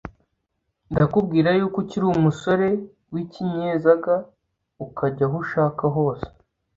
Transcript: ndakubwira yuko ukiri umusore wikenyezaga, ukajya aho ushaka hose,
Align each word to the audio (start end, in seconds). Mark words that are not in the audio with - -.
ndakubwira 0.93 1.49
yuko 1.57 1.77
ukiri 1.83 2.05
umusore 2.09 2.67
wikenyezaga, 3.13 4.15
ukajya 4.85 5.25
aho 5.27 5.35
ushaka 5.43 5.83
hose, 5.95 6.27